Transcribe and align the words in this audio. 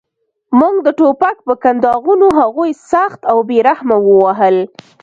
موږ 0.59 0.75
د 0.85 0.87
ټوپک 0.97 1.37
په 1.47 1.53
کنداغونو 1.63 2.27
هغوی 2.39 2.71
سخت 2.91 3.19
او 3.31 3.37
بې 3.47 3.57
رحمه 3.67 3.97
ووهل 4.01 4.57